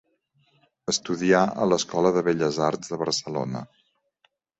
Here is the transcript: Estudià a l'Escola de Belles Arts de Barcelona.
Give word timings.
Estudià 0.93 1.41
a 1.65 1.67
l'Escola 1.69 2.11
de 2.15 2.23
Belles 2.29 2.57
Arts 2.69 2.91
de 2.95 2.99
Barcelona. 3.03 3.63